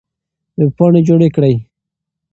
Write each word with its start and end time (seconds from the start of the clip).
وېبپاڼې 0.57 0.99
جوړې 1.07 1.29
کړئ. 1.35 1.55